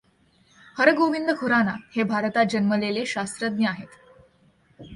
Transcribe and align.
हरगोविंद 0.77 1.29
खुराना 1.39 1.75
हे 1.95 2.03
भारतात 2.03 2.45
जन्मलेले 2.45 3.05
शास्त्रज्ञ 3.05 3.67
आहेत. 3.67 3.87